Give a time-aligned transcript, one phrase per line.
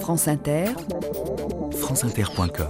[0.00, 0.66] France Inter,
[1.72, 2.68] franceinter.com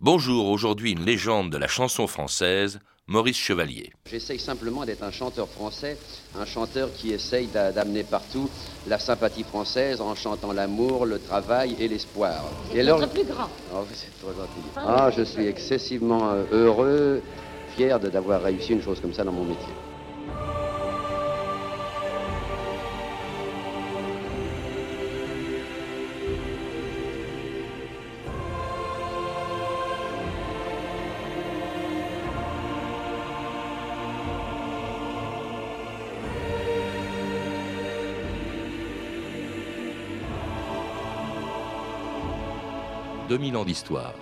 [0.00, 3.92] Bonjour, aujourd'hui une légende de la chanson française, Maurice Chevalier.
[4.08, 5.98] J'essaye simplement d'être un chanteur français,
[6.38, 8.48] un chanteur qui essaye d'amener partout
[8.86, 12.44] la sympathie française en chantant l'amour, le travail et l'espoir.
[12.74, 13.48] Et alors, plus grand.
[13.74, 13.84] Oh,
[14.76, 17.22] ah, je suis excessivement euh, heureux,
[17.76, 19.72] fier d'avoir réussi une chose comme ça dans mon métier.
[43.36, 44.14] 2000 ans d'histoire.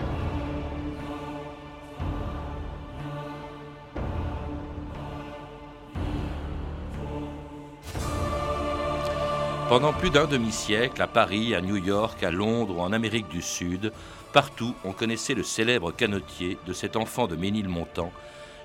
[9.68, 13.40] Pendant plus d'un demi-siècle, à Paris, à New York, à Londres ou en Amérique du
[13.40, 13.92] Sud,
[14.32, 18.10] partout on connaissait le célèbre canotier de cet enfant de Ménilmontant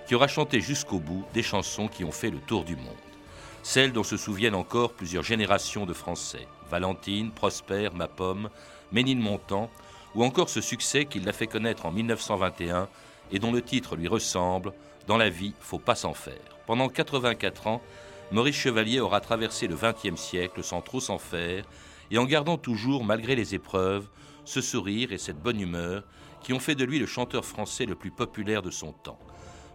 [0.08, 2.96] qui aura chanté jusqu'au bout des chansons qui ont fait le tour du monde.
[3.62, 6.48] Celles dont se souviennent encore plusieurs générations de Français.
[6.72, 8.50] Valentine, Prosper, Ma Pomme,
[8.92, 9.70] Ménilmontant,
[10.20, 12.90] ou encore ce succès qui l'a fait connaître en 1921
[13.32, 14.74] et dont le titre lui ressemble
[15.08, 16.58] Dans la vie, faut pas s'en faire.
[16.68, 17.82] Pendant 84 ans,
[18.34, 21.64] Maurice Chevalier aura traversé le XXe siècle sans trop s'en faire
[22.12, 24.10] et en gardant toujours, malgré les épreuves,
[24.44, 26.04] ce sourire et cette bonne humeur
[26.42, 29.20] qui ont fait de lui le chanteur français le plus populaire de son temps.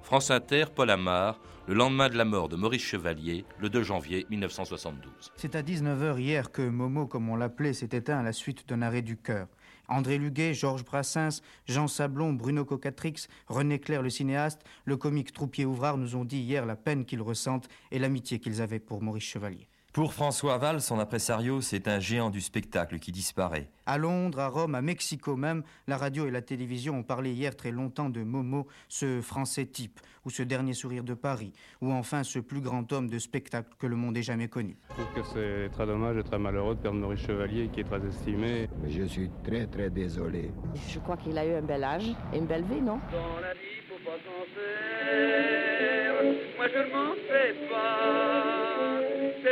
[0.02, 4.26] France Inter, Paul Amar, le lendemain de la mort de Maurice Chevalier, le 2 janvier
[4.28, 5.32] 1972.
[5.36, 8.82] C'est à 19h hier que Momo, comme on l'appelait, s'est éteint à la suite d'un
[8.82, 9.46] arrêt du cœur.
[9.88, 15.64] André Luguet, Georges Brassens, Jean Sablon, Bruno Cocatrix, René Clair le cinéaste, le comique Troupier
[15.64, 19.24] Ouvrard nous ont dit hier la peine qu'ils ressentent et l'amitié qu'ils avaient pour Maurice
[19.24, 19.68] Chevalier.
[19.94, 23.68] Pour François Val, son impresario, c'est un géant du spectacle qui disparaît.
[23.86, 27.54] À Londres, à Rome, à Mexico même, la radio et la télévision ont parlé hier
[27.54, 32.24] très longtemps de Momo, ce français type, ou ce dernier sourire de Paris, ou enfin
[32.24, 34.76] ce plus grand homme de spectacle que le monde ait jamais connu.
[34.88, 37.84] Je trouve que c'est très dommage et très malheureux de perdre Maurice Chevalier, qui est
[37.84, 38.68] très estimé.
[38.88, 40.50] Je suis très très désolé.
[40.88, 42.98] Je crois qu'il a eu un bel âge et une belle vie, non?
[43.12, 46.14] Dans la vie, faut pas s'en faire.
[46.56, 48.33] Moi, je ne m'en fais pas.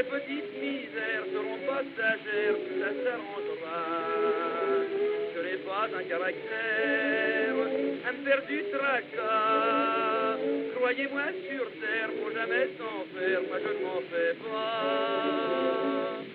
[0.03, 3.83] Ces petites misères seront passagères, ça s'arrangera.
[5.33, 7.55] Je n'ai pas un caractère
[8.09, 10.39] à me faire du tracas.
[10.75, 16.32] Croyez-moi sur terre, faut jamais s'en faire, moi je ne m'en fais pas.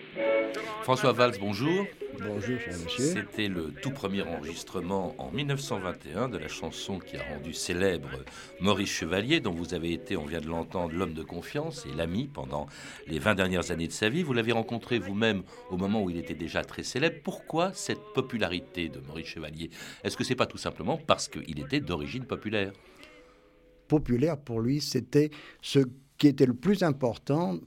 [0.83, 1.85] François Valls, bonjour.
[2.19, 3.03] Bonjour, cher monsieur.
[3.03, 8.09] C'était le tout premier enregistrement en 1921 de la chanson qui a rendu célèbre
[8.61, 12.29] Maurice Chevalier, dont vous avez été, on vient de l'entendre, l'homme de confiance et l'ami
[12.33, 12.67] pendant
[13.05, 14.23] les 20 dernières années de sa vie.
[14.23, 17.17] Vous l'avez rencontré vous-même au moment où il était déjà très célèbre.
[17.21, 19.69] Pourquoi cette popularité de Maurice Chevalier?
[20.05, 22.71] Est-ce que c'est pas tout simplement parce qu'il était d'origine populaire?
[23.89, 25.79] Populaire pour lui, c'était ce
[26.17, 27.59] qui était le plus important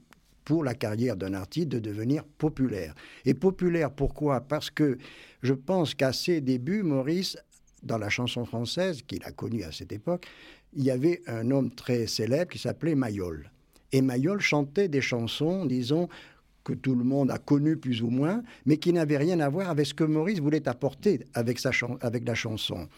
[0.51, 2.93] pour la carrière d'un artiste de devenir populaire.
[3.23, 4.41] Et populaire, pourquoi?
[4.41, 4.97] Parce que
[5.41, 7.37] je pense qu'à ses débuts, Maurice,
[7.83, 10.27] dans la chanson française qu'il a connue à cette époque,
[10.73, 13.49] il y avait un homme très célèbre qui s'appelait Mayol.
[13.93, 16.09] Et Mayol chantait des chansons, disons,
[16.65, 19.69] que tout le monde a connues plus ou moins, mais qui n'avaient rien à voir
[19.69, 22.89] avec ce que Maurice voulait apporter avec, sa avec la chanson.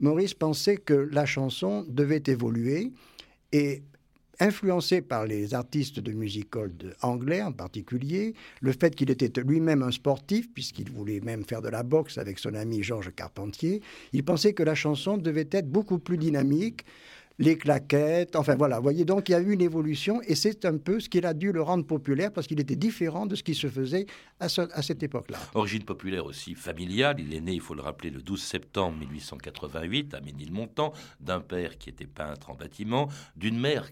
[0.00, 2.90] Maurice pensait que la chanson devait évoluer
[3.52, 3.84] et
[4.40, 9.82] influencé par les artistes de musique de anglais en particulier, le fait qu'il était lui-même
[9.82, 13.82] un sportif, puisqu'il voulait même faire de la boxe avec son ami Georges Carpentier,
[14.12, 16.84] il pensait que la chanson devait être beaucoup plus dynamique,
[17.38, 20.64] les claquettes, enfin voilà, vous voyez, donc il y a eu une évolution et c'est
[20.64, 23.44] un peu ce qu'il a dû le rendre populaire parce qu'il était différent de ce
[23.44, 24.06] qui se faisait
[24.40, 25.38] à, cette époque-là.
[25.54, 30.14] Origine populaire aussi familiale, il est né, il faut le rappeler, le 12 septembre 1888
[30.14, 33.90] à Ménilmontant, d'un père qui était peintre en bâtiment, d'une mère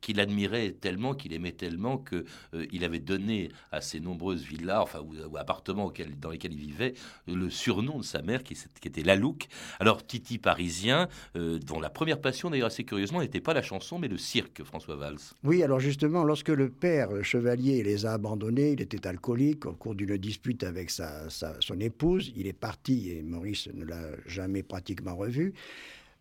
[0.00, 2.24] qu'il admirait tellement, qu'il aimait tellement qu'il
[2.54, 6.94] euh, il avait donné à ses nombreuses villas, enfin, ou, appartements dans lesquels il vivait,
[7.26, 9.48] le surnom de sa mère qui, qui était Lalouk.
[9.80, 13.98] Alors Titi parisien, euh, dont la première passion d'ailleurs c'est curieusement, n'était pas la chanson,
[13.98, 15.18] mais le cirque, François Valls.
[15.44, 19.94] Oui, alors justement, lorsque le père Chevalier les a abandonnés, il était alcoolique au cours
[19.94, 22.32] d'une dispute avec sa, son épouse.
[22.36, 25.52] Il est parti et Maurice ne l'a jamais pratiquement revu.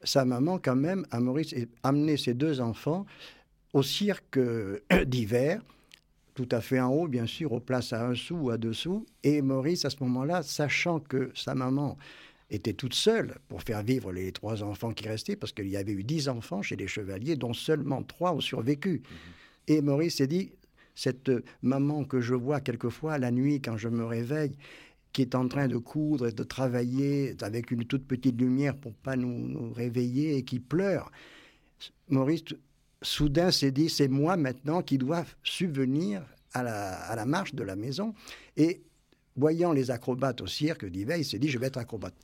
[0.04, 3.06] Sa maman, quand même, a Maurice amené ses deux enfants
[3.74, 4.40] au cirque
[5.06, 5.62] d'hiver
[6.36, 8.74] tout à fait en haut, bien sûr, aux places à un sou ou à deux
[8.74, 9.06] sous.
[9.24, 11.98] Et Maurice, à ce moment-là, sachant que sa maman
[12.50, 15.94] était toute seule pour faire vivre les trois enfants qui restaient, parce qu'il y avait
[15.94, 19.02] eu dix enfants chez les chevaliers, dont seulement trois ont survécu.
[19.04, 19.76] Mhm.
[19.76, 20.52] Et Maurice s'est dit,
[20.94, 21.32] cette
[21.62, 24.56] maman que je vois quelquefois la nuit quand je me réveille,
[25.12, 28.94] qui est en train de coudre et de travailler avec une toute petite lumière pour
[28.94, 31.12] pas nous, nous réveiller et qui pleure.
[32.10, 32.44] Maurice
[33.02, 36.22] soudain s'est dit c'est moi maintenant qui dois subvenir
[36.54, 38.14] à la, à la marche de la maison
[38.58, 38.82] et
[39.36, 42.16] voyant les acrobates au cirque d'hiver, il s'est dit je vais être acrobate.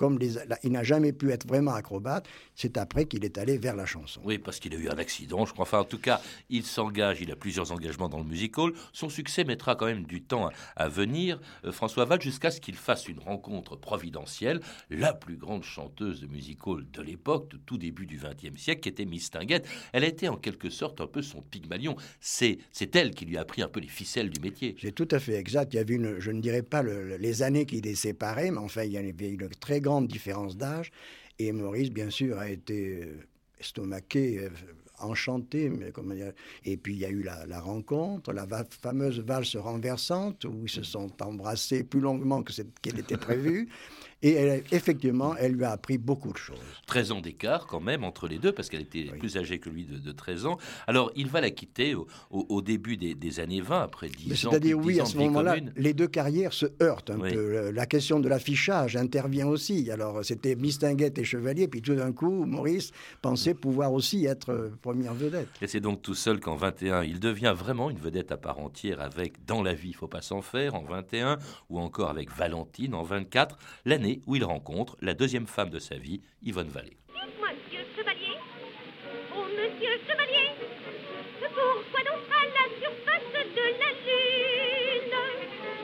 [0.00, 3.76] Comme les, il n'a jamais pu être vraiment acrobate, c'est après qu'il est allé vers
[3.76, 4.22] la chanson.
[4.24, 5.64] Oui, parce qu'il a eu un accident, je crois.
[5.64, 8.70] Enfin, en tout cas, il s'engage, il a plusieurs engagements dans le musical.
[8.94, 12.76] Son succès mettra quand même du temps à, venir, euh, François Val, jusqu'à ce qu'il
[12.76, 18.06] fasse une rencontre providentielle, la plus grande chanteuse de musical de l'époque, de tout début
[18.06, 19.68] du XXe siècle, qui était Miss Tinguette.
[19.92, 21.94] Elle a été en quelque sorte un peu son pygmalion.
[22.20, 24.76] C'est c'est elle qui lui a appris un peu les ficelles du métier.
[24.80, 25.74] C'est tout à fait exact.
[25.74, 28.56] Il y avait une, je ne dirais pas le- les années qui les séparaient, mais
[28.58, 30.90] enfin, il y avait une très grande différence d'âge.
[31.38, 33.26] Et Maurice, bien sûr, a été euh,
[33.58, 34.50] estomaqué, euh,
[34.98, 35.68] enchanté.
[35.70, 36.32] Mais comment dire.
[36.64, 40.82] Et puis, il y a eu la, rencontre, la fameuse valse renversante, où ils se
[40.82, 42.52] sont embrassés plus longuement que
[42.82, 43.68] qu'elle était prévue.
[44.22, 46.58] Et elle, effectivement, elle lui a appris beaucoup de choses.
[46.86, 49.18] 13 ans d'écart quand même entre les deux, parce qu'elle était Oui.
[49.18, 50.58] plus âgée que lui de, de 13 ans.
[50.86, 54.26] Alors, il va la quitter au, au- au début des, des années 20, après 10
[54.28, 54.50] Mais ans.
[54.50, 57.32] C'est-à-dire, oui, 10 à ce moment-là, les deux carrières se heurtent un Oui.
[57.32, 57.70] peu.
[57.70, 59.90] La question de l'affichage intervient aussi.
[59.90, 62.90] Alors, c'était Mistinguette et Chevalier, puis tout d'un coup, Maurice
[63.22, 65.48] pensait pouvoir aussi être euh, première vedette.
[65.62, 69.00] Et c'est donc tout seul qu'en 21, il devient vraiment une vedette à part entière
[69.00, 71.38] avec Dans la vie, il faut pas s'en faire en 21,
[71.70, 75.96] ou encore avec Valentine en 24, l'année où il rencontre la deuxième femme de sa
[75.96, 76.96] vie, Yvonne Vallée.
[77.08, 78.36] Dites-moi, monsieur Chevalier.
[79.34, 80.48] Oh, monsieur Chevalier.
[81.40, 85.16] Pourquoi donc à la surface de la Lune?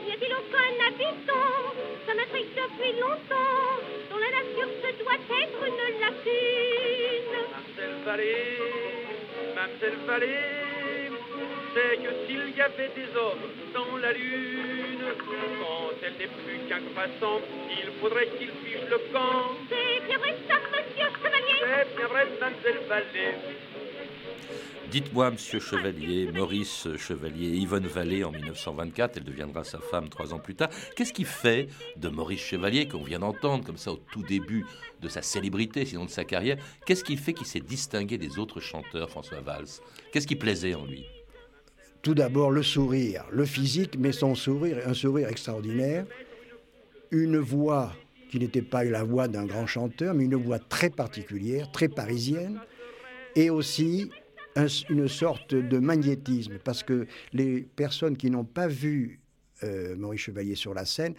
[0.07, 1.57] Y a-t-il aucun habitant?
[2.05, 3.75] Ça m'intrigue depuis longtemps.
[4.09, 7.35] Dans la nature, ce doit être une lacune.
[7.51, 8.51] Mamselle Vallée,
[9.55, 11.11] Mamselle Vallée,
[11.73, 14.86] c'est que s'il y avait des hommes dans la lune,
[15.25, 19.55] quand elle n'est plus qu'un croissant, il faudrait qu'ils fichent le camp.
[19.69, 21.59] C'est bien vrai ça, monsieur Chevalier.
[21.59, 23.35] C'est bien vrai, Mamselle Vallée.
[24.89, 30.39] Dites-moi, monsieur Chevalier, Maurice Chevalier, Yvonne Vallée en 1924, elle deviendra sa femme trois ans
[30.39, 30.69] plus tard.
[30.95, 31.67] Qu'est-ce qui fait
[31.97, 34.65] de Maurice Chevalier, qu'on vient d'entendre comme ça au tout début
[35.01, 38.61] de sa célébrité, sinon de sa carrière, qu'est-ce qui fait qu'il s'est distingué des autres
[38.61, 39.67] chanteurs, François Valls?
[40.13, 41.05] Qu'est-ce qui plaisait en lui?
[42.01, 46.05] Tout d'abord, le sourire, le physique, mais son sourire, un sourire extraordinaire,
[47.11, 47.93] une voix
[48.29, 52.59] qui n'était pas la voix d'un grand chanteur, mais une voix très particulière, très parisienne,
[53.35, 54.09] et aussi
[54.55, 59.19] un- une sorte de magnétisme, parce que les personnes qui n'ont pas vu
[59.63, 61.15] euh, Maurice Chevalier sur la scène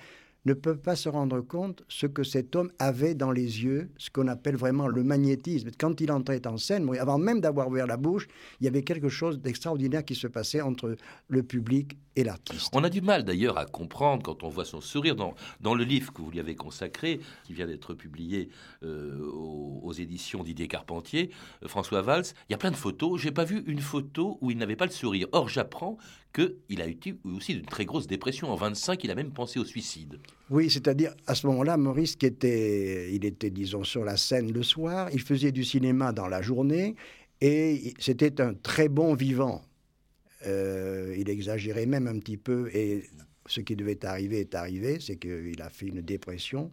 [0.49, 4.11] ne peuvent pas se rendre compte ce que cet homme avait dans les yeux, ce
[4.11, 5.71] qu'on appelle vraiment le magnétisme.
[5.79, 8.27] Quand il entrait en scène, avant même d'avoir ouvert la bouche,
[8.61, 10.97] il y avait quelque chose d'extraordinaire qui se passait entre
[11.29, 12.71] le public et l'artiste.
[12.73, 15.85] On a du mal d'ailleurs à comprendre quand on voit son sourire dans, dans le
[15.85, 18.49] livre que vous lui avez consacré, qui vient d'être publié
[18.83, 21.31] euh, aux, aux éditions Didier Carpentier,
[21.63, 22.25] euh, François Valls.
[22.49, 23.21] Il y a plein de photos.
[23.21, 25.29] J'ai pas vu une photo où il n'avait pas le sourire.
[25.33, 25.99] Or, j'apprends
[26.39, 28.51] qu'il a eu aussi une très grosse dépression.
[28.51, 30.19] En 25, il a même pensé au suicide.
[30.51, 34.63] Oui, c'est-à-dire à ce moment-là, Maurice, qui était, il était, disons, sur la scène le
[34.63, 36.95] soir, il faisait du cinéma dans la journée,
[37.41, 39.63] et c'était un très bon vivant.
[40.47, 43.05] Euh, il exagérait même un petit peu, et
[43.47, 46.71] ce qui devait arriver est arrivé, c'est qu'il a fait une dépression.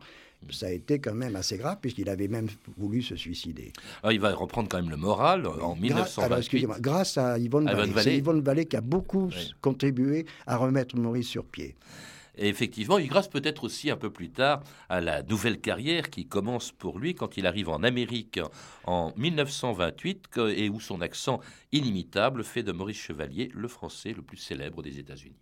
[0.51, 2.47] Ça a été quand même assez grave, puisqu'il avait même
[2.77, 3.73] voulu se suicider.
[4.03, 6.37] Alors, il va reprendre quand même le moral en Grâce, alors, 1928.
[6.37, 7.91] excusez-moi, grâce à Yvonne Vallée.
[8.01, 9.53] C'est Yvonne Vallée qui a beaucoup Oui.
[9.61, 11.75] contribué à remettre Maurice sur pied.
[12.37, 16.27] Et effectivement, il grâce peut-être aussi un peu plus tard à la nouvelle carrière qui
[16.27, 18.41] commence pour lui quand il arrive en Amérique
[18.83, 21.39] en 1928 que- et où son accent
[21.71, 25.37] inimitable fait de Maurice Chevalier le français le plus célèbre des États-Unis.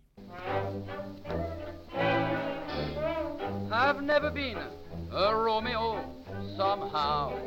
[3.72, 4.56] I've never been
[5.14, 6.04] a Romeo
[6.56, 7.38] somehow.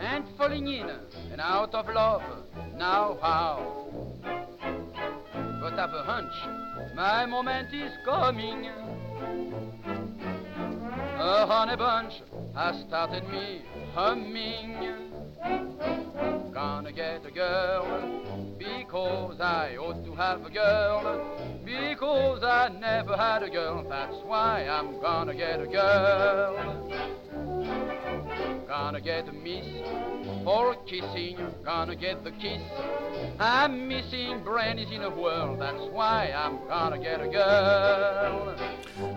[0.00, 0.88] And falling in
[1.32, 2.22] and out of love,
[2.76, 3.84] now how?
[5.60, 6.32] But I've a hunch,
[6.94, 8.70] my moment is coming.
[11.18, 12.22] A honey bunch
[12.54, 13.62] has started me
[13.94, 14.96] humming.
[16.52, 17.84] Gonna get a girl?
[18.58, 21.38] Because I ought to have a girl.
[21.64, 26.90] Because I never had a girl, that's why I'm gonna get a girl.
[28.66, 29.66] Gonna get a miss
[30.44, 32.62] for kissing, gonna get the kiss.
[33.38, 38.56] I'm missing brandies in a whirl, that's why I'm gonna get a girl.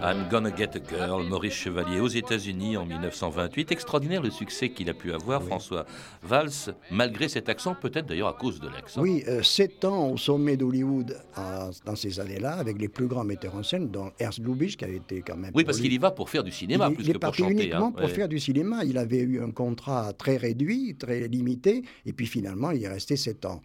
[0.01, 3.71] I'm Gonna Get a Girl, Maurice Chevalier aux États-Unis en 1928.
[3.71, 5.85] Extraordinaire le succès qu'il a pu avoir, François
[6.21, 9.01] Valls, malgré cet accent, peut-être d'ailleurs à cause de l'accent.
[9.01, 13.23] Oui, euh, sept ans au sommet d'Hollywood euh, dans ces années-là, avec les plus grands
[13.23, 15.51] metteurs en scène, dont Ernst Lubitsch, qui avait été quand même.
[15.53, 17.19] Oui, parce qu'il y va pour faire du cinéma il, plus il que est pour
[17.21, 17.53] parti chanter.
[17.53, 17.91] uniquement hein.
[17.91, 18.13] pour Ouais.
[18.13, 18.83] faire du cinéma.
[18.85, 23.15] Il avait eu un contrat très réduit, très limité, et puis finalement, il est resté
[23.17, 23.61] sept ans.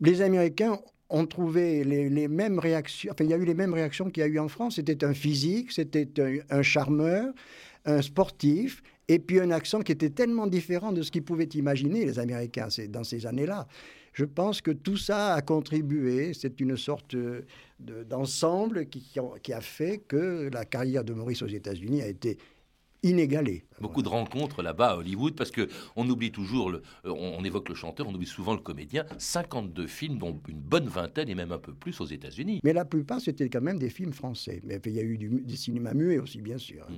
[0.00, 0.78] Les Américains
[1.10, 4.22] ont trouvé les, les mêmes réactions, enfin, il y a eu les mêmes réactions qu'il
[4.22, 4.76] y a eu en France.
[4.76, 7.32] C'était un physique, c'était un, un charmeur,
[7.84, 12.04] un sportif, et puis un accent qui était tellement différent de ce qu'ils pouvaient imaginer,
[12.04, 13.66] les Américains, dans ces années-là.
[14.12, 17.44] Je pense que tout ça a contribué, c'est une sorte de-
[18.08, 22.06] d'ensemble qui, qui a- qui a fait que la carrière de Maurice aux États-Unis a
[22.08, 22.38] été
[23.02, 23.64] inégalée.
[23.80, 27.44] Beaucoup de rencontres là-bas à Hollywood, parce que on oublie toujours, le, euh, on, on
[27.44, 29.04] évoque le chanteur, on oublie souvent le comédien.
[29.18, 32.60] 52 films, dont une bonne vingtaine et même un peu plus aux États-Unis.
[32.64, 34.60] Mais la plupart, c'était quand même des films français.
[34.64, 36.86] Mais il y a eu du, du cinéma muet aussi, bien sûr.
[36.88, 36.94] Mm.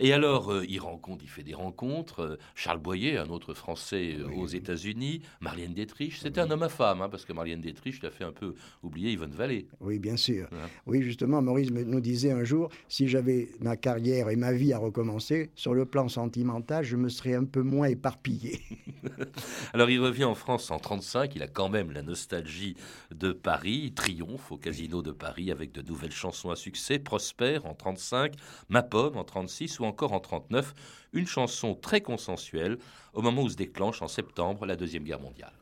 [0.00, 2.20] Et alors, euh, il rencontre, il fait des rencontres.
[2.20, 6.18] euh, Charles Boyer, un autre Français euh, aux États-Unis, Marlène Dietrich.
[6.20, 9.10] C'était un homme à femme, hein, parce que Marlène Dietrich l'a fait un peu oublier
[9.12, 9.66] Yvonne Vallée.
[9.80, 10.48] Oui, bien sûr.
[10.52, 10.58] Ouais.
[10.86, 14.78] Oui, justement, Maurice nous disait un jour, si j'avais ma carrière et ma vie à
[14.78, 18.60] recommencer, sur le plan sentimental, je me serais un peu moins éparpillé.
[19.72, 21.34] Alors, il revient en France en 35.
[21.34, 22.76] Il a quand même la nostalgie
[23.12, 23.80] de Paris.
[23.84, 26.98] Il triomphe au Casino de Paris avec de nouvelles chansons à succès.
[26.98, 28.34] Prospère en 35,
[28.68, 30.74] Ma Pomme en 36 ou encore en 39.
[31.12, 32.78] Une chanson très consensuelle
[33.12, 35.52] au moment où se déclenche en septembre la Deuxième Guerre mondiale.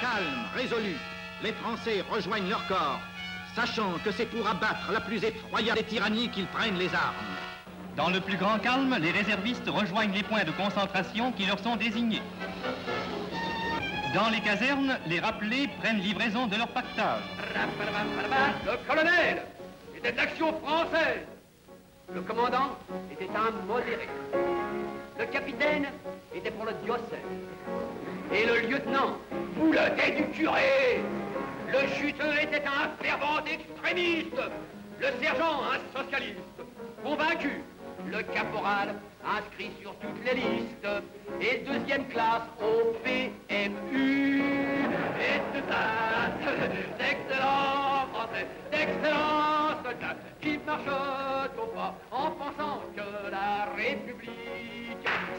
[0.00, 0.96] Calme, résolu,
[1.42, 3.00] les Français rejoignent leur corps,
[3.54, 7.14] sachant que c'est pour abattre la plus effroyable des tyrannies qu'ils prennent les armes.
[7.96, 11.76] Dans le plus grand calme, les réservistes rejoignent les points de concentration qui leur sont
[11.76, 12.22] désignés.
[14.14, 17.22] Dans les casernes, les rappelés prennent livraison de leur pactage.
[18.64, 19.42] Le colonel
[19.96, 21.26] était de l'action française.
[22.12, 22.76] Le commandant
[23.12, 24.08] était un modéré.
[25.18, 25.86] Le capitaine
[26.34, 27.04] était pour le diocèse.
[28.32, 29.16] Et le lieutenant
[29.56, 31.00] boulotait du curé.
[31.68, 34.40] Le chuteux était un fervent extrémiste.
[34.98, 36.38] Le sergent, un socialiste.
[37.04, 37.62] Convaincu,
[38.10, 40.88] le caporal inscrit sur toutes les listes.
[41.40, 44.59] Et deuxième classe au PMU.
[45.20, 45.82] Et tout ça,
[48.12, 54.40] français, d'excellents soldats qui marchent au pas en pensant que la République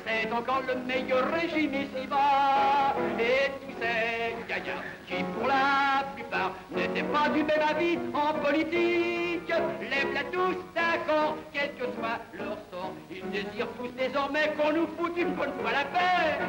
[0.05, 2.95] c'est encore le meilleur régime ici-bas.
[3.19, 9.49] Et tous ces gaillards qui, pour la plupart, n'étaient pas du même avis en politique,
[9.49, 12.93] lèvent-la tous d'accord, quel que soit leur sort.
[13.09, 16.39] Ils désirent tous désormais qu'on nous foute une bonne fois la paix.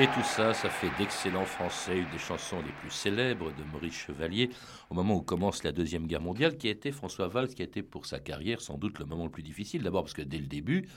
[0.00, 3.94] Et tout ça, ça fait d'excellents Français, une des chansons les plus célèbres de Maurice
[3.94, 4.48] Chevalier,
[4.90, 7.64] au moment où commence la Deuxième Guerre mondiale, qui a été François Valls, qui a
[7.64, 9.82] été pour sa carrière sans doute le moment le plus difficile.
[9.82, 10.88] D'abord parce que dès le début,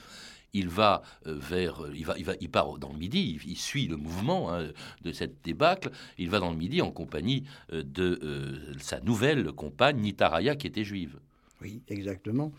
[0.52, 3.88] il va euh, vers, il va, il va, il part dans le Midi, il, suit
[3.88, 4.68] le mouvement hein,
[5.02, 5.90] de cette débâcle.
[6.16, 7.42] Il va dans le Midi en compagnie
[7.72, 11.18] euh, de euh, sa nouvelle compagne Nitaraya, qui était juive.
[11.60, 12.52] Oui, exactement.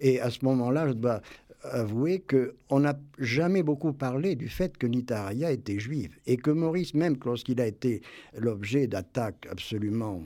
[0.00, 1.20] Et à ce moment-là, je dois
[1.62, 6.94] avouer qu'on n'a jamais beaucoup parlé du fait que Nitaraya était juive et que Maurice,
[6.94, 8.02] même lorsqu'il a été
[8.36, 10.22] l'objet d'attaques absolument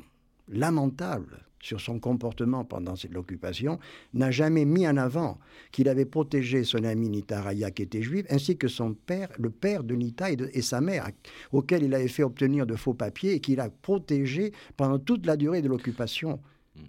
[0.49, 3.79] lamentables sur son comportement pendant cette occupation,
[4.13, 5.39] n'a jamais mis en avant
[5.73, 9.83] qu'il avait protégé son ami Nitaraya qui était juive, ainsi que son père, le père
[9.83, 11.09] de Nita et sa mère,
[11.53, 15.37] auquel il avait fait obtenir de faux papiers et qu'il a protégé pendant toute la
[15.37, 16.39] durée de l'occupation.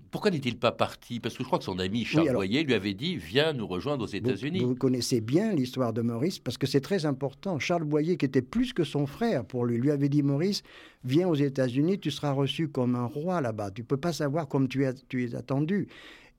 [0.09, 1.19] Pourquoi n'est-il pas parti?
[1.19, 3.53] Parce que je crois que son ami Charles Oui, alors- Boyer lui avait dit Viens
[3.53, 4.59] nous rejoindre aux Vous- États-Unis.
[4.63, 7.59] Vous, connaissez bien l'histoire de Maurice parce que c'est très important.
[7.59, 10.63] Charles Boyer, qui était plus que son frère pour lui, lui avait dit Maurice,
[11.03, 13.71] viens aux États-Unis, tu seras reçu comme un roi là-bas.
[13.71, 15.87] Tu peux pas savoir comme tu es, tu es attendu.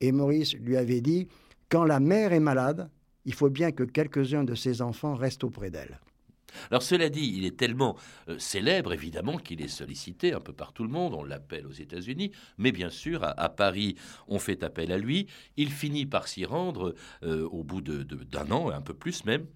[0.01, 1.29] Et Maurice lui avait dit
[1.69, 2.89] quand la mère est malade,
[3.25, 6.01] il faut bien que quelques-uns de ses enfants restent auprès d'elle.
[6.71, 7.97] Alors cela dit, il est tellement
[8.29, 11.15] euh, célèbre, évidemment, qu'il est sollicité un peu par tout le monde.
[11.15, 13.97] On l'appelle aux États-Unis, mais bien sûr, à, Paris,
[14.29, 15.27] on fait appel à lui.
[15.57, 19.47] Il finit par s'y rendre euh, au bout d'un an, un peu plus même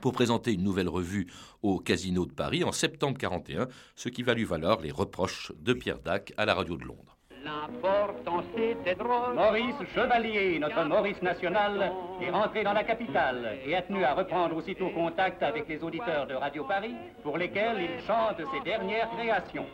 [0.00, 1.28] pour présenter une nouvelle revue
[1.62, 5.72] au Casino de Paris en septembre 41, ce qui va lui valoir les reproches de
[5.72, 7.15] Pierre Dac à la radio de Londres.
[7.46, 9.34] L'important c'était drôle.
[9.36, 14.56] Maurice Chevalier, notre Maurice national, est rentré dans la capitale et a tenu à reprendre
[14.56, 19.66] aussitôt contact avec les auditeurs de Radio Paris pour lesquels il chante ses dernières créations.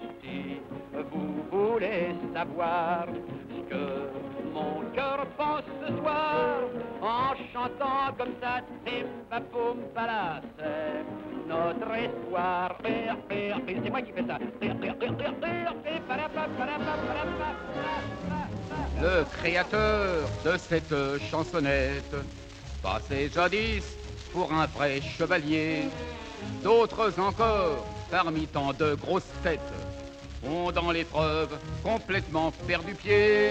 [0.93, 4.11] Vous voulez savoir ce que
[4.53, 6.59] mon cœur pense ce soir
[7.01, 12.11] en chantant comme ça, Timba Poum Pala, c'est notre rire,
[13.83, 14.39] C'est moi qui fais ça.
[19.01, 20.95] Le créateur de cette
[21.31, 22.15] chansonnette,
[22.83, 23.85] passait jadis
[24.33, 25.85] pour un vrai chevalier.
[26.63, 29.61] D'autres encore, parmi tant de grosses têtes,
[30.45, 33.51] ont dans l'épreuve complètement perdu pied.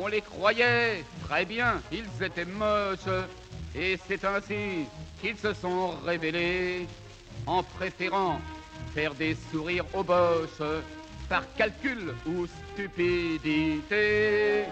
[0.00, 3.08] On les croyait très bien, ils étaient moches,
[3.74, 4.86] et c'est ainsi
[5.24, 6.86] qu'ils se sont révélés
[7.46, 8.38] en préférant
[8.94, 10.60] faire des sourires aux boches
[11.30, 14.64] par calcul ou stupidité.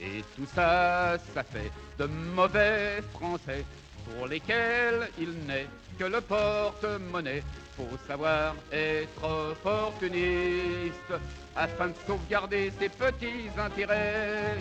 [0.00, 3.64] Et tout ça, ça fait de mauvais français
[4.04, 7.44] pour lesquels il n'est que le porte-monnaie.
[7.76, 11.12] Faut savoir être opportuniste
[11.54, 14.56] afin de sauvegarder ses petits intérêts.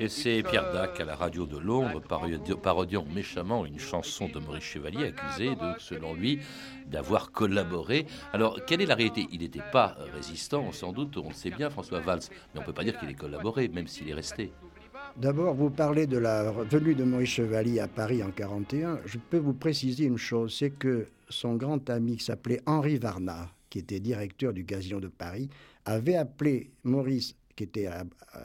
[0.00, 2.00] Et c'est Pierre Dac à la radio de Londres
[2.62, 6.38] parodiant méchamment une chanson de Maurice Chevalier accusé de, selon lui,
[6.86, 8.06] d'avoir collaboré.
[8.32, 9.26] Alors, quelle est la réalité?
[9.32, 12.66] Il n'était pas résistant, sans doute, on le sait bien, François Valls, mais on ne
[12.66, 14.52] peut pas dire qu'il ait collaboré, même s'il est resté.
[15.16, 19.00] D'abord, vous parlez de la venue de Maurice Chevalier à Paris en 41.
[19.04, 23.50] Je peux vous préciser une chose, c'est que son grand ami qui s'appelait Henri Varna,
[23.68, 25.48] qui était directeur du Casino de Paris,
[25.84, 27.88] avait appelé Maurice qui était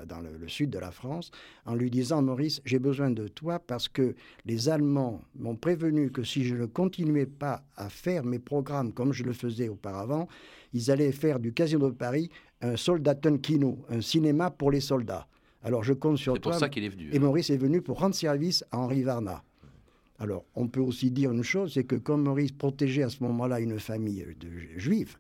[0.08, 1.30] dans le, sud de la France,
[1.66, 4.16] en lui disant Maurice, j'ai besoin de toi parce que
[4.46, 9.14] les Allemands m'ont prévenu que si je ne continuais pas à faire mes programmes comme
[9.14, 10.28] je le faisais auparavant,
[10.74, 15.28] ils allaient faire du Casino de Paris un Soldatenkino, un cinéma pour les soldats.
[15.62, 16.54] Alors je compte sur toi.
[16.54, 17.10] C'est pour ça qu'il est venu.
[17.14, 19.44] Et Maurice est venu pour rendre service à Henri Varna.
[20.20, 23.60] Alors, on peut aussi dire une chose, c'est que comme Maurice protégeait à ce moment-là
[23.60, 25.20] une famille de juifs,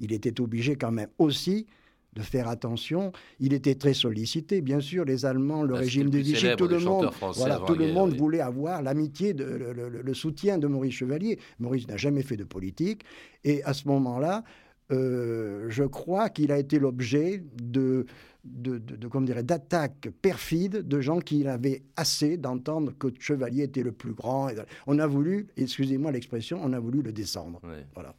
[0.00, 1.66] il était obligé quand même aussi
[2.14, 3.12] de faire attention.
[3.38, 7.10] Il était très sollicité, bien sûr, les Allemands, le régime de Vichy, tout le monde,
[7.36, 11.38] voilà, tout le monde voulait avoir l'amitié, le, soutien de Maurice Chevalier.
[11.58, 13.02] Maurice n'a jamais fait de politique,
[13.44, 14.44] et à ce moment-là,
[14.90, 18.06] euh, je crois qu'il a été l'objet de,
[18.44, 24.14] de, de, d'attaques perfides de gens qui avaient assez d'entendre que Chevalier était le plus
[24.14, 24.48] grand.
[24.86, 27.60] On a voulu, excusez-moi l'expression, on a voulu le descendre.
[27.94, 28.14] Voilà.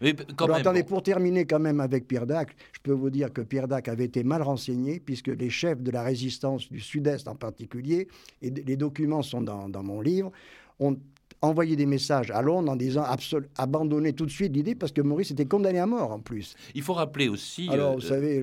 [0.00, 3.40] Mais quand attendez, pour terminer quand même avec Pierre Dac, je peux vous dire que
[3.40, 7.34] Pierre Dac avait été mal renseigné, puisque les chefs de la résistance du Sud-Est en
[7.34, 8.08] particulier,
[8.42, 10.32] et les documents sont dans, dans mon livre,
[10.78, 10.96] ont
[11.42, 13.04] envoyer des messages à Londres en disant
[13.56, 16.54] abandonner tout de suite l'idée parce que Maurice était condamné à mort en plus.
[16.74, 17.68] Il faut rappeler aussi.
[17.70, 18.42] Alors, vous savez.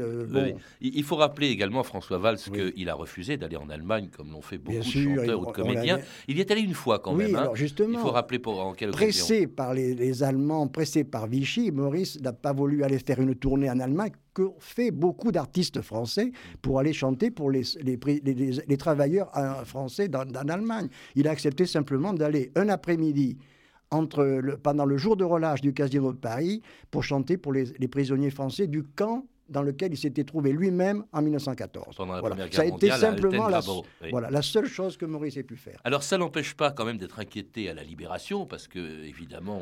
[0.82, 4.58] il faut rappeler également, François Valls, qu'il a refusé d'aller en Allemagne, comme l'ont fait
[4.58, 6.00] beaucoup de chanteurs ou de comédiens.
[6.28, 7.36] Il y est allé une fois quand même.
[7.36, 7.52] Hein.
[7.54, 8.00] justement.
[8.00, 12.20] Il faut rappeler pour en quelle Pressé par les, les Allemands, pressé par Vichy, Maurice
[12.22, 16.80] n'a pas voulu aller faire une tournée en Allemagne que fait beaucoup d'artistes français pour
[16.80, 17.64] aller chanter pour les,
[18.78, 20.90] travailleurs euh, français dans, en Allemagne.
[21.16, 23.38] Il a accepté simplement d'aller un après-midi
[24.64, 28.68] pendant le jour de relâche du Casino de Paris pour chanter pour les, prisonniers français
[28.68, 31.96] du camp dans lequel il s'était trouvé lui-même en 1914.
[32.52, 33.62] Ça a été simplement la,
[34.10, 35.80] voilà, la seule chose que Maurice ait pu faire.
[35.84, 39.62] Alors ça n'empêche pas quand même d'être inquiété à la libération, parce que évidemment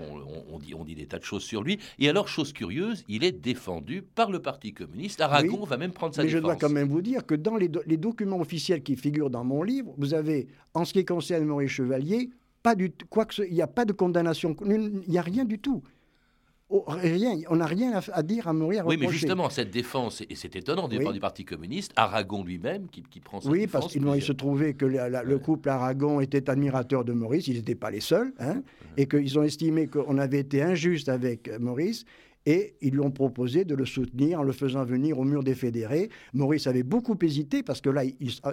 [0.51, 1.79] on, dit, on dit des tas de choses sur lui.
[1.99, 5.21] Et alors, chose curieuse, il est défendu par le Parti communiste.
[5.21, 6.41] Aragon va même prendre sa mais défense.
[6.41, 9.43] je dois quand même vous dire que dans les, les documents officiels qui figurent dans
[9.43, 12.29] mon livre, vous avez, en ce qui concerne Maurice Chevalier,
[12.63, 15.59] pas du quoi que il n'y a pas de condamnation, il n'y a rien du
[15.59, 15.81] tout.
[16.73, 18.85] Oh, rien, on n'a rien à, dire à mourir.
[18.87, 23.41] Oui, mais justement, cette défense, et c'est étonnant du Parti communiste, Aragon lui-même qui, prend
[23.41, 23.93] sa oui, défense.
[23.93, 27.75] Oui, parce qu'il se trouvait que le couple Aragon était admirateur de Maurice, ils n'étaient
[27.75, 28.63] pas les seuls, hein,
[28.95, 32.05] et qu'ils ont estimé qu'on avait été injuste avec Maurice,
[32.45, 35.55] et ils lui ont proposé de le soutenir en le faisant venir au mur des
[35.55, 36.09] fédérés.
[36.33, 38.03] Maurice avait beaucoup hésité, parce que là,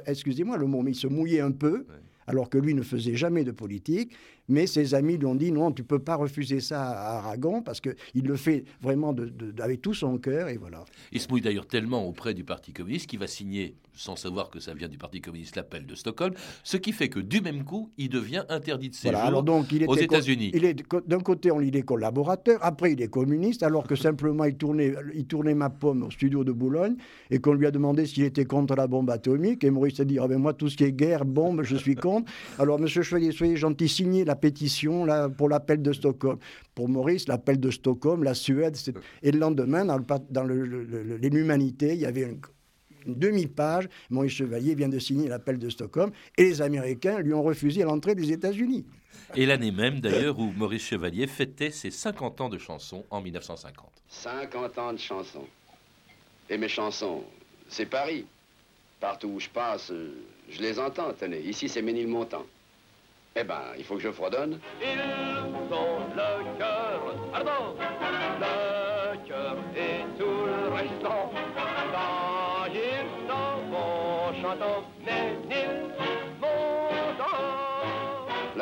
[0.06, 1.86] excusez-moi le mot, mais il se mouillait un peu
[2.28, 4.12] alors que lui ne faisait jamais de politique.
[4.50, 7.82] Mais ses amis lui ont dit non, tu peux pas refuser ça à Aragon parce
[7.82, 9.14] qu'il le fait vraiment
[9.60, 10.84] avec tout son cœur et voilà.
[11.12, 14.58] Il se mouille d'ailleurs tellement auprès du Parti communiste qu'il va signer, sans savoir que
[14.58, 16.32] ça vient du Parti communiste, l'appel de Stockholm,
[16.64, 19.84] ce qui fait que du même coup, il devient interdit de séjour alors donc, il
[19.86, 20.50] aux États-Unis.
[20.54, 24.44] Il est d'un côté, on lit des collaborateurs, après il est communiste, alors que simplement
[24.44, 26.96] il tournait, il tournait ma pomme au studio de Boulogne
[27.30, 30.18] et qu'on lui a demandé s'il était contre la bombe atomique et Maurice a dit
[30.18, 32.17] ah ben moi tout ce qui est guerre, bombe, je suis contre.
[32.58, 36.38] Alors, monsieur Chevalier, soyez gentil, signez la pétition là, pour l'appel de Stockholm.
[36.74, 38.76] Pour Maurice, l'appel de Stockholm, la Suède,
[39.22, 42.40] et le lendemain, dans, l'Humanité, il y avait une,
[43.06, 43.88] demi-page.
[44.10, 48.14] Maurice Chevalier vient de signer l'appel de Stockholm, et les Américains lui ont refusé l'entrée
[48.14, 48.84] des États-Unis.
[49.34, 53.90] Et l'année même, d'ailleurs, où Maurice Chevalier fêtait ses 50 ans de chansons en 1950.
[54.08, 55.46] 50 ans de chansons.
[56.50, 57.24] Et mes chansons,
[57.68, 58.26] c'est Paris.
[59.00, 60.10] Partout où je passe, euh,
[60.50, 61.40] je les entends, tenez.
[61.40, 62.44] Ici, c'est Ménilmontant.
[63.36, 64.58] Eh ben, il faut que je fredonne.
[64.82, 64.98] Ils
[65.72, 67.76] ont le cœur, pardon,
[68.40, 71.30] le cœur et tout le restant.
[71.54, 75.87] Quand ils s'en vont Ménilmontant.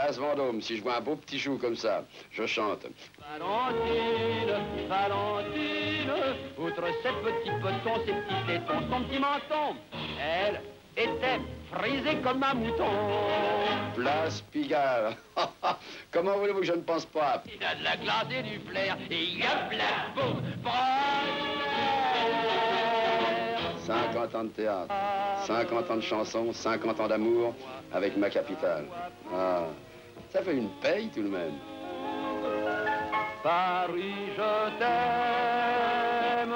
[0.06, 2.86] Place Vendôme, si je vois un beau petit chou comme ça, je chante.
[3.18, 4.54] Valentine,
[4.88, 6.12] Valentine,
[6.56, 9.74] outre ses petits petons, ses petits tétons, son petit menton,
[10.20, 10.62] elle
[10.96, 11.40] était
[11.72, 12.84] frisée comme un mouton.
[13.96, 15.16] Place Pigalle.
[16.12, 17.42] Comment voulez-vous que je ne pense pas?
[17.52, 20.40] Il a de la glace et du flair, et il y a plein boum,
[23.84, 24.94] 50 ans de théâtre,
[25.46, 27.54] 50 ans de chansons, 50 ans d'amour
[27.92, 28.84] avec ma capitale.
[29.32, 29.66] Ah,
[30.30, 31.54] ça fait une paye tout de même.
[33.42, 36.54] Paris, je t'aime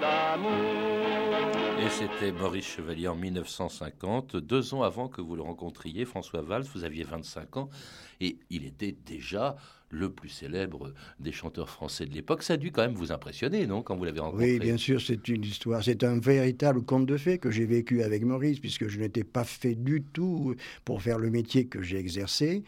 [0.00, 0.50] d'amour.
[1.84, 6.64] Et c'était Maurice Chevalier en 1950, deux ans avant que vous le rencontriez, François Valls,
[6.74, 7.68] vous aviez 25 ans,
[8.20, 9.56] et il était déjà
[9.90, 12.42] le plus célèbre des chanteurs français de l'époque.
[12.42, 15.00] Ça a dû quand même vous impressionner, non, quand vous l'avez rencontré Oui, bien sûr,
[15.00, 18.88] c'est une histoire, c'est un véritable conte de fées que j'ai vécu avec Maurice, puisque
[18.88, 22.62] je n'étais pas fait du tout pour faire le métier que j'ai exercé.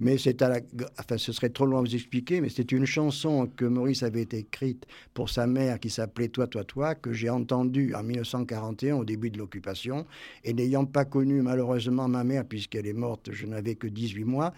[0.00, 0.60] Mais c'est à la...
[0.98, 4.22] Enfin, ce serait trop long à vous expliquer, mais c'est une chanson que Maurice avait
[4.22, 9.04] écrite pour sa mère qui s'appelait Toi, toi, toi, que j'ai entendue en 1941 au
[9.04, 10.06] début de l'occupation.
[10.44, 14.54] Et n'ayant pas connu malheureusement ma mère, puisqu'elle est morte, je n'avais que 18 mois,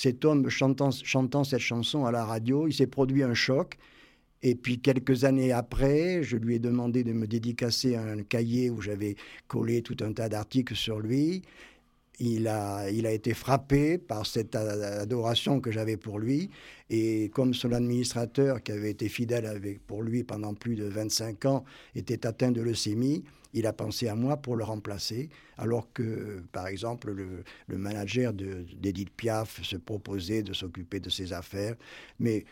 [0.00, 3.76] cet homme chantant, cette chanson à la radio, il s'est produit un choc.
[4.42, 8.80] Et puis quelques années après, je lui ai demandé de me dédicacer un cahier où
[8.80, 11.42] j'avais collé tout un tas d'articles sur lui
[12.20, 16.50] il a, il a été frappé par cette adoration que j'avais pour lui.
[16.90, 21.64] Et comme son administrateur, qui avait été fidèle pour lui pendant plus de 25 ans,
[21.94, 25.28] était atteint de leucémie, il a pensé à moi pour le remplacer.
[25.58, 31.32] Alors que, par exemple, le, le manager d'Edith Piaf se proposait de s'occuper de ses
[31.32, 31.74] affaires.
[32.18, 32.44] Mais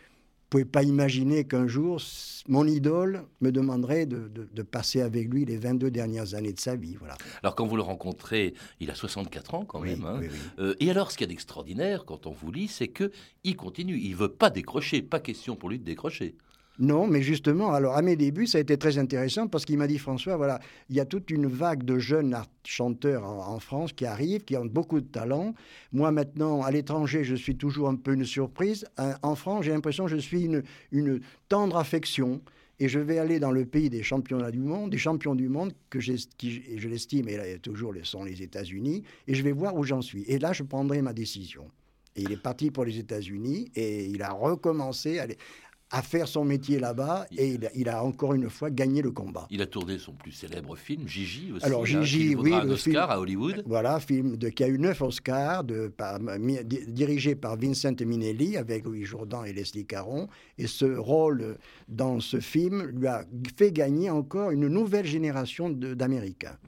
[0.50, 2.00] pouvez pas imaginer qu'un jour,
[2.48, 6.58] mon idole me demanderait de, de, de, passer avec lui les 22 dernières années de
[6.60, 6.96] sa vie.
[6.98, 7.18] Voilà.
[7.42, 10.04] Alors, quand vous le rencontrez, il a 64 ans quand Oui, même.
[10.06, 10.16] hein.
[10.20, 10.38] oui, oui.
[10.58, 13.12] Euh, et alors, ce qu'il y a d'extraordinaire quand on vous lit, c'est que
[13.44, 13.98] il continue.
[13.98, 15.02] Il veut pas décrocher.
[15.02, 16.34] Pas question pour lui de décrocher.
[16.78, 19.88] Non, mais justement, alors à mes débuts, ça a été très intéressant parce qu'il m'a
[19.88, 24.06] dit François, voilà, il y a toute une vague de jeunes chanteurs en, France qui
[24.06, 25.54] arrivent, qui ont beaucoup de talent.
[25.92, 28.86] Moi, maintenant, à l'étranger, je suis toujours un peu une surprise.
[28.96, 30.48] En, en France, j'ai l'impression que je suis
[30.92, 32.40] une, tendre affection.
[32.80, 35.72] Et je vais aller dans le pays des championnats du monde, des champions du monde,
[35.90, 39.74] que qui, je l'estime, et là, toujours le sont les États-Unis, et je vais voir
[39.74, 40.22] où j'en suis.
[40.28, 41.68] Et là, je prendrai ma décision.
[42.14, 45.26] Et il est parti pour les États-Unis, et il a recommencé à,
[45.90, 49.10] à faire son métier là-bas, et il a, il a encore une fois gagné le
[49.10, 49.46] combat.
[49.50, 51.64] Il a tourné son plus célèbre film, Gigi aussi.
[51.64, 53.62] Alors Gigi, oui, un le Oscar film- à Hollywood.
[53.66, 57.94] Voilà, film de, qui a eu neuf Oscars, de, par- mi- di- dirigé par Vincent
[58.04, 60.28] Minnelli avec Louis Jourdan et Leslie Caron.
[60.58, 61.56] Et ce rôle
[61.88, 63.24] dans ce film lui a
[63.56, 66.58] fait gagner encore une nouvelle génération d'Américains.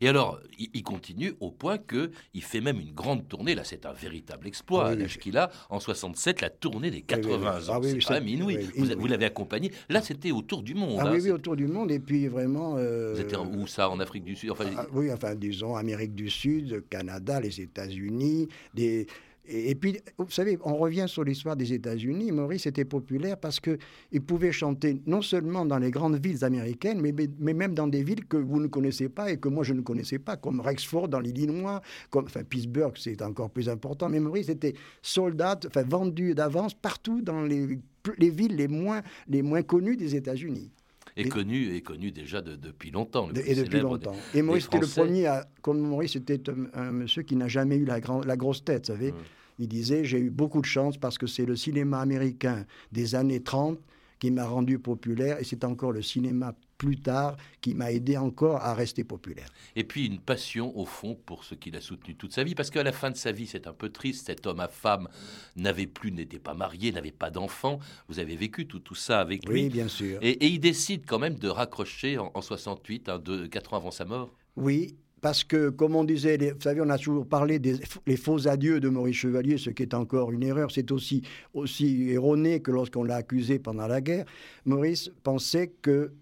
[0.00, 3.54] Et alors, il, il continue au point que il fait même une grande tournée.
[3.54, 4.86] Là, c'est un véritable exploit.
[4.86, 7.46] Oui, à l'âge qu'il a, en 67, la tournée des 80 oui, oui.
[7.46, 7.72] ans.
[7.74, 8.56] Ah oui, c'est oui, inouï.
[8.56, 9.70] oui, vous vous l'avez accompagné.
[9.88, 10.98] Là, c'était autour du monde.
[11.00, 11.12] Ah hein.
[11.14, 11.90] oui, oui, autour du monde.
[11.90, 12.76] Et puis vraiment.
[12.78, 15.76] euh, Vous étiez en- où ça En Afrique du Sud enfin, Ah, oui, enfin, disons,
[15.76, 19.06] Amérique du Sud, Canada, les États-Unis, des...
[19.48, 22.32] Et, puis, vous savez, on revient sur l'histoire des États-Unis.
[22.32, 27.54] Maurice était populaire parce qu'il pouvait chanter non seulement dans les grandes villes américaines, mais
[27.54, 30.18] même dans des villes que vous ne connaissez pas et que moi je ne connaissais
[30.18, 31.80] pas, comme Rexford dans l'Illinois,
[32.10, 34.08] comme enfin, Pittsburgh, c'est encore plus important.
[34.08, 37.78] Mais Maurice était soldat, enfin, vendu d'avance partout dans les,
[38.18, 40.70] les villes les moins, les moins connues des États-Unis.
[41.16, 43.28] Est connu, est connu déjà de- depuis longtemps.
[43.28, 44.14] De- et depuis longtemps.
[44.32, 45.46] des- Et Maurice était le premier à.
[45.62, 48.86] Comme Maurice était un, un monsieur qui n'a jamais eu la, grand- la grosse tête,
[48.88, 49.14] vous savez.
[49.58, 53.40] Il disait J'ai eu beaucoup de chance parce que c'est le cinéma américain des années
[53.42, 53.78] 30
[54.18, 58.56] qui m'a rendu populaire et c'est encore le cinéma plus tard qui m'a aidé encore
[58.62, 59.48] à rester populaire.
[59.74, 62.70] Et puis une passion au fond pour ce qu'il a soutenu toute sa vie, parce
[62.70, 64.26] qu'à la fin de sa vie, c'est un peu triste.
[64.26, 65.08] Cet homme à femme
[65.56, 67.78] n'avait plus, n'était pas marié, n'avait pas d'enfant.
[68.08, 69.62] Vous avez vécu tout, tout ça avec lui.
[69.64, 70.18] Oui, bien sûr.
[70.22, 73.76] Et, et il décide quand même de raccrocher en, en 68, hein, deux, quatre ans
[73.78, 74.30] avant sa mort.
[74.56, 78.16] Oui, parce que, comme on disait, les- vous savez, on a toujours parlé des les
[78.16, 80.70] faux adieux de Maurice Chevalier, ce qui est encore une erreur.
[80.70, 81.22] C'est aussi,
[81.54, 84.26] aussi erroné que lorsqu'on l'a accusé pendant la guerre.
[84.66, 86.12] Maurice pensait que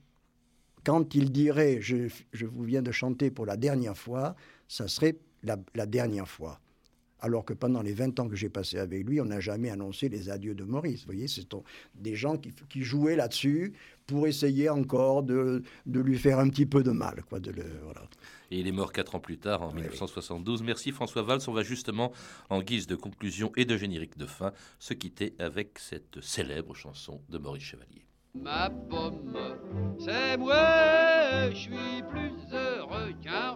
[0.85, 4.35] quand il dirait je, je vous viens de chanter pour la dernière fois,
[4.69, 6.61] ça serait la, la dernière fois.
[7.21, 10.11] Alors que pendant les 20 ans que j'ai passé avec lui, on n'a jamais annoncé
[10.11, 11.01] les adieux de Maurice.
[11.01, 11.47] Vous voyez, c'est
[11.95, 13.73] des gens qui, qui jouaient là-dessus
[14.07, 17.23] pour essayer encore de, de lui faire un petit peu de mal.
[17.27, 18.03] Quoi, de le, voilà.
[18.51, 20.63] Et il est mort quatre ans plus tard, en 1972.
[20.63, 21.41] Merci François Valls.
[21.47, 22.13] On va justement,
[22.51, 27.23] en guise de conclusion et de générique de fin, se quitter avec cette célèbre chanson
[27.31, 28.05] de Maurice Chevalier.
[28.35, 29.39] Ma pomme,
[29.99, 33.55] c'est moi, je suis plus heureux qu'un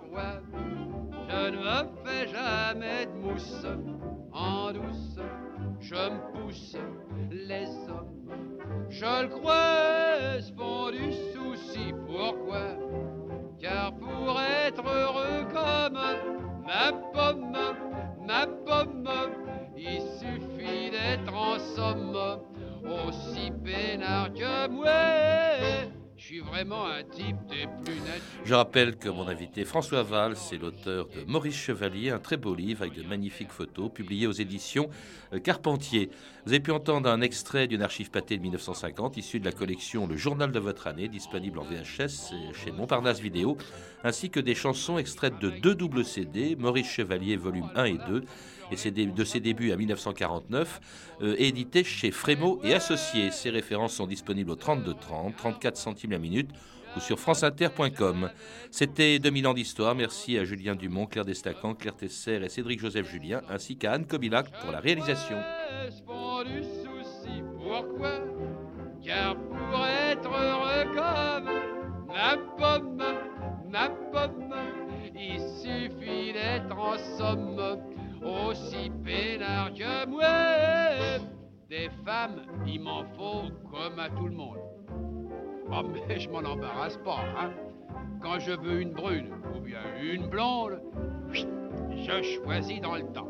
[2.26, 3.66] jamais de mousse.
[4.32, 5.18] En douce,
[5.80, 6.76] je me pousse
[7.30, 8.28] les hommes.
[8.88, 11.92] Je le creuse font du souci.
[12.06, 12.76] Pourquoi?
[13.60, 16.00] Car pour être heureux comme
[16.66, 17.56] ma pomme,
[18.26, 19.08] ma pomme,
[19.76, 22.16] il suffit d'être en somme
[28.44, 32.54] Je rappelle que mon invité François Valls est l'auteur de Maurice Chevalier, un très beau
[32.54, 34.90] livre avec de magnifiques photos, publié aux éditions
[35.32, 36.10] euh, Carpentier.
[36.44, 40.06] Vous avez pu entendre un extrait d'une archive pâtée de 1950, issue de la collection
[40.06, 43.56] Le Journal de votre année, disponible en VHS chez Montparnasse Vidéo,
[44.02, 48.24] ainsi que des chansons extraites de deux doubles CD, Maurice Chevalier volume 1 et 2,
[48.70, 50.80] et c'est de ses débuts à 1949,
[51.22, 53.30] euh, édité chez Frémo et Associés.
[53.30, 56.50] Ces références sont disponibles au 32 30, 34 centimes la minute
[56.96, 58.30] ou sur franceinter.com.
[58.70, 59.94] C'était 2000 ans d'histoire.
[59.94, 64.06] Merci à Julien Dumont, Claire Destacan, Claire Tesser et Cédric Joseph Julien, ainsi qu'à Anne
[64.06, 65.36] Kobilac pour la réalisation.
[67.62, 68.20] Pourquoi?
[69.04, 71.50] Car pour être heureux comme
[72.08, 73.02] ma pomme,
[73.70, 74.54] ma pomme,
[75.14, 77.78] il suffit d'être en somme
[78.22, 81.22] aussi peinard que moi.
[81.68, 84.58] Des femmes, il m'en faut comme à tout le monde.
[85.70, 87.50] Ah mais je m'en embarrasse pas, hein.
[88.22, 90.80] Quand je veux une brune ou bien une blonde,
[91.30, 93.28] je choisis dans le temps.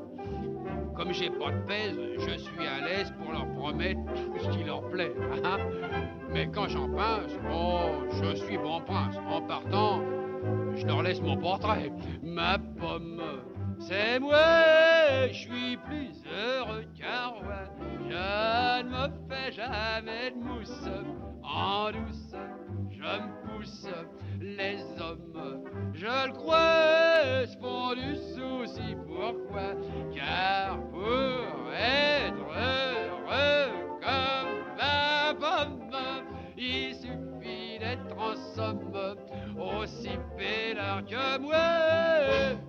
[0.95, 4.65] Comme j'ai pas de pèse, je suis à l'aise pour leur promettre tout ce qui
[4.65, 5.13] leur plaît.
[5.45, 5.59] hein.
[6.33, 9.17] Mais quand j'en pince, oh, je suis bon prince.
[9.31, 10.01] En partant,
[10.75, 11.93] je leur laisse mon portrait.
[12.23, 13.23] Ma pomme,
[13.79, 17.65] c'est moi, je suis plus heureux qu'un roi.
[18.09, 20.89] Je ne me fais jamais de mousse.
[21.43, 22.35] En douce,
[22.91, 23.87] je me pousse
[24.41, 25.65] les hommes.
[25.95, 28.97] Je le crois, font du souci.
[29.07, 29.75] Pourquoi
[30.15, 35.91] Car pour être heureux comme la pomme,
[36.57, 39.17] il suffit d'être en somme
[39.57, 42.68] aussi peinard que moi.